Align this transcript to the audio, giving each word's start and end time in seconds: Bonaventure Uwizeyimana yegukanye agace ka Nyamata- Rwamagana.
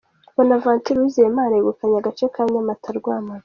Bonaventure 0.35 0.97
Uwizeyimana 0.99 1.53
yegukanye 1.55 1.95
agace 1.99 2.25
ka 2.33 2.41
Nyamata- 2.53 2.95
Rwamagana. 2.97 3.39